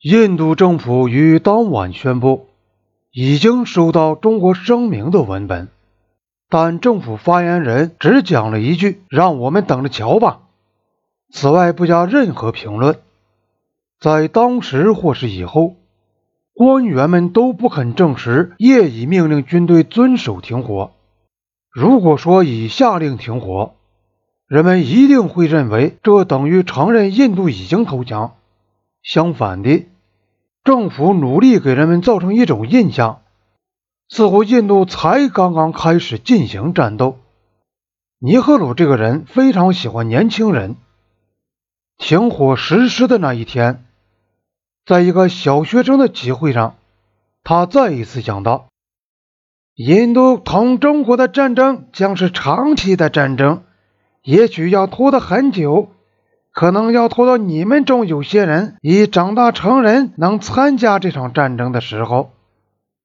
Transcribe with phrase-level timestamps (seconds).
[0.00, 2.46] 印度政府于当晚宣布，
[3.10, 5.66] 已经收到中国声明的文本，
[6.48, 10.42] 但政府发言人只讲了一句：“让我们等着瞧吧。”
[11.34, 13.00] 此外不加任何评论。
[13.98, 15.74] 在当时或是以后，
[16.54, 20.92] 官员们都不肯证实叶已命令军队遵守停火。
[21.72, 23.74] 如果说已下令停火，
[24.46, 28.34] 人们一定会认为这等于承认印度已经投降。
[29.02, 29.86] 相反的，
[30.64, 33.22] 政府努力给人们造成一种印象，
[34.08, 37.18] 似乎印度才刚刚开始进行战斗。
[38.18, 40.76] 尼赫鲁这个人非常喜欢年轻人。
[41.96, 43.84] 停火实施的那一天，
[44.84, 46.76] 在一个小学生的集会上，
[47.42, 48.68] 他再一次讲到
[49.74, 53.62] ：“印度同中国的战争将是长期的战争，
[54.22, 55.90] 也许要拖得很久。”
[56.58, 62.32] 可能要拖到你们中有些人已长大成人，能参加这场战争的时候。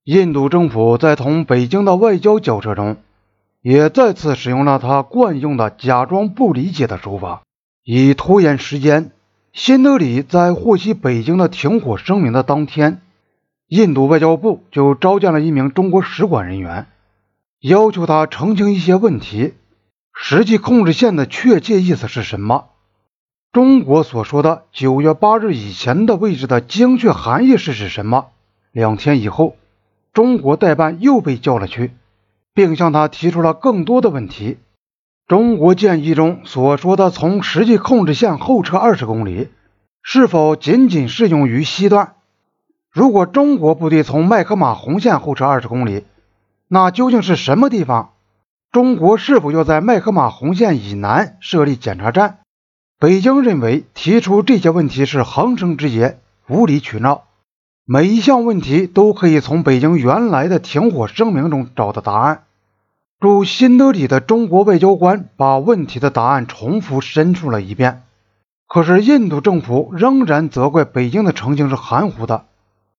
[0.06, 2.98] 印度政府在同北京的外交交涉中，
[3.62, 7.44] 也再次使用了他惯用的假装不理解的手法，
[7.84, 9.12] 以拖延时间。
[9.52, 13.02] 新德里在获悉北京的停火声明的当天，
[13.68, 16.88] 印度外交部就召见了一名中国使馆人员，
[17.62, 19.54] 要求他澄清一些问题：
[20.12, 22.70] 实际控制线的确切意思是什么？
[23.54, 28.30] 中国所说的九月八日以前的位置的精确含义是指什么？
[28.72, 29.58] 两天以后，
[30.12, 31.92] 中国代办又被叫了去，
[32.56, 34.58] 并向他提出了更多的问题。
[35.28, 39.50] 中国建议中所说的从实际控制线后撤二十公里，
[40.02, 42.14] 是否仅仅适用于西段？
[42.92, 46.06] 如果中国部队从麦克马洪线后撤二十公里，
[46.68, 48.14] 那究竟是什么地方？
[48.72, 52.40] 中国是否要在麦克马洪线以南设立检查站？
[53.04, 57.24] 北京认为提出这些问题是横生枝节、无理取闹，
[57.84, 62.44] 每一项问题都可以从北京原来的停火声明中找到答案。
[63.20, 68.04] 驻新德里的中国外交官把问题的答案重复申述了一遍，
[68.70, 72.46] 可是印度政府仍然责怪北京的澄清是含糊的。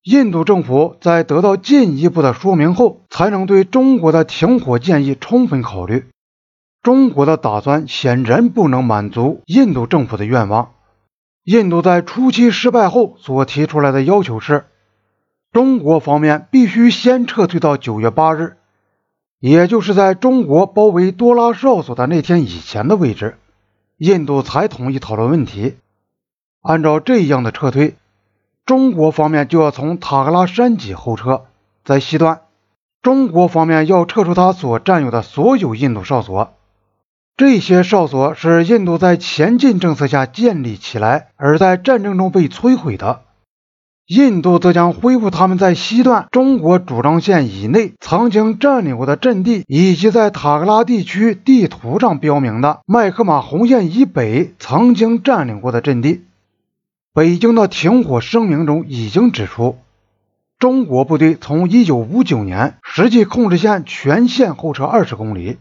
[0.03, 6.04] 印度政府在得到进一步的说明后，才能对中国的停火建议充分考虑。
[6.84, 10.72] 中国的打算显然不能满足印度政府的愿望。
[11.43, 14.67] 印度在初期失败后所提出来的要求是，
[15.50, 18.59] 中国方面必须先撤退到九月八日，
[19.41, 23.39] 也就是在中国包围多拉哨所的那天以前的位置，
[23.97, 25.77] 印度才同意讨论问题。
[26.61, 27.97] 按照这样的撤退，
[28.66, 31.47] 中国方面就要从塔克拉山脊后撤，
[31.83, 32.43] 在西段，
[33.01, 36.53] 中国方面要撤出他所占有的所有印度哨所。
[37.37, 43.22] 这些哨所是印度在前进政策下建立起来，而在战争中被摧毁的。
[44.06, 56.22] 印度则将恢复他们在西段中国主张线以内曾经占领过的阵地，以及在塔克拉地区地图上标明的麦克马洪线以北曾经占领过的阵地。
[57.15, 59.78] 北京的停火声明中已经指出，
[60.59, 65.56] 中国部队从1959年实际控制线全线后撤20公里。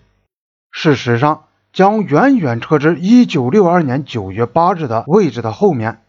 [0.69, 6.01] 事实上，将远远撤至一九六二年九月八日的位置的后面，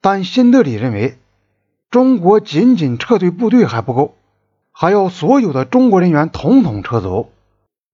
[0.00, 1.18] 但新德里认为，
[1.90, 4.14] 中国仅仅撤退部队还不够，
[4.72, 7.28] 还要所有的中国人员统统撤走。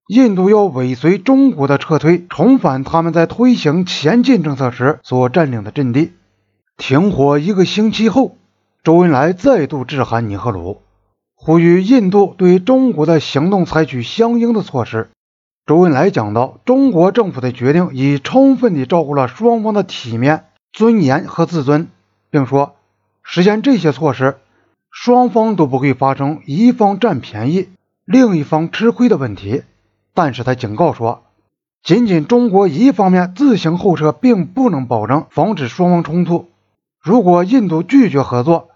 [0.07, 6.13] 印度要尾随中国的撤退，重返他们在推行前进政策时所占领的阵地。
[6.77, 8.37] 停火一个星期后，
[8.81, 10.81] 周恩来再度致函尼赫鲁，
[11.35, 15.09] 呼吁印度对中国的行动采取相应的措施。
[15.65, 20.43] 周恩来讲到，中国政府的决定已充分地照顾了双方的体面、
[20.73, 21.87] 尊严和自尊，
[22.29, 22.75] 并说，
[23.21, 24.39] 实现这些措施，
[24.91, 27.69] 双方都不会发生一方占便宜、
[28.03, 29.63] 另一方吃亏的问题。
[30.13, 31.23] 但是他警告说，
[31.81, 36.49] 仅仅中国一方面自行后撤，并不能保证防止双方冲突。
[37.01, 38.67] 如果印度拒绝合作，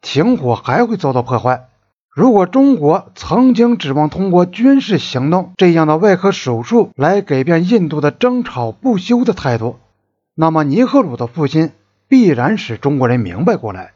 [0.00, 1.68] 停火还会遭到破坏。
[2.14, 9.76] 如果中国曾经指望通过军事行动这样的外科手术来改变印度的争吵不休的态度，
[10.34, 11.70] 那么尼赫鲁的父亲
[12.08, 13.92] 必然使中国人明白过来。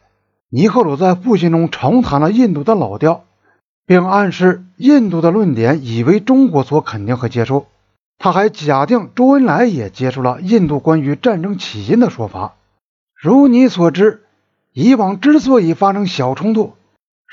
[0.48, 3.24] 尼赫鲁在父亲中重谈了印度的老调，
[3.84, 7.66] 并暗示印度的论点已为中国所肯定和接受。
[8.16, 12.54] 他还假定周恩来也接受了印度关于战争起因的说法。
[13.14, 14.22] 如你所知，
[14.72, 16.72] 以往之所以发生小冲突，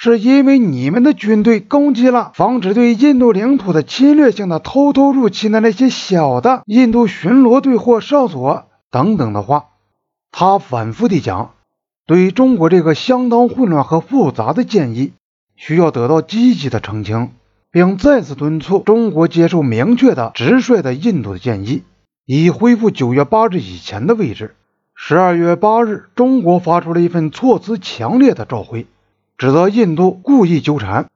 [0.03, 9.67] 是因为你们的军队攻击了防止对印度领土的侵略性的偷偷入侵的那些小的印度巡逻队或哨所等等的话，
[10.29, 11.51] 他反复地讲，
[12.05, 15.13] 对中国这个相当混乱和复杂的建议，
[15.55, 17.29] 需要得到积极的澄清，
[17.71, 21.83] 并再次敦促中国接受明确的直率的印度的建议，
[22.25, 24.53] 以恢复九月八日以前的位置。
[24.93, 28.85] 十二月八日，中国发出了一份措辞强烈的召回，
[29.37, 31.09] 指责印度故意纠缠，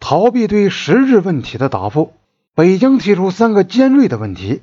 [0.00, 2.12] 逃避对实质问题的答复。
[2.54, 4.62] 北京提出三个尖锐的问题：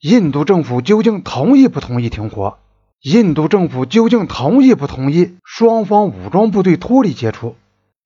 [0.00, 2.58] 印度政府究竟同意不同意停火？
[3.02, 7.56] 印度政府究竟同意不同意双方武装部队脱离接触，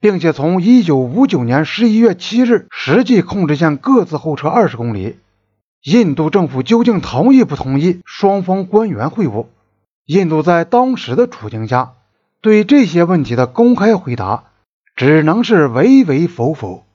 [0.00, 5.16] 并且从一九五九年十一月七日实际控制线各自后撤二十公里？
[5.82, 9.46] 印度政府究竟同意不同意双方官员会晤？
[10.06, 11.92] 印度在当时的处境下，
[12.40, 14.44] 对这些问题的公开回答
[14.94, 16.85] 只能是唯唯否否。